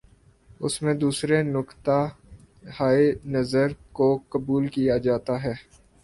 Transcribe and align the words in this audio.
اس 0.59 0.81
میں 0.81 0.93
دوسرے 0.93 1.41
نقطہ 1.43 1.97
ہائے 2.79 3.11
نظر 3.25 3.67
کو 3.91 4.07
قبول 4.29 4.67
کیا 4.67 4.97
جاتا 4.97 5.43
ہے۔ 5.43 5.53